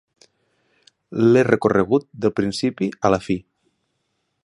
L'he 1.27 1.43
recorregut 1.49 2.09
del 2.25 2.35
principi 2.41 2.91
a 3.07 3.13
la 3.17 3.25
fi. 3.29 3.41